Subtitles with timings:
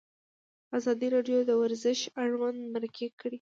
[0.77, 3.29] ازادي راډیو د ورزش اړوند مرکې کړي.